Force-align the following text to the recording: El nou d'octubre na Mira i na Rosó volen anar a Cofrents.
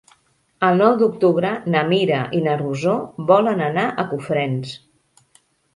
El 0.67 0.79
nou 0.79 0.95
d'octubre 1.01 1.51
na 1.75 1.83
Mira 1.91 2.23
i 2.39 2.41
na 2.49 2.57
Rosó 2.65 2.97
volen 3.33 3.63
anar 3.69 3.87
a 4.05 4.09
Cofrents. 4.15 4.79